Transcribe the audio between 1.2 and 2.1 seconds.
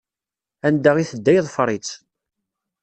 yeḍfeṛ-itt.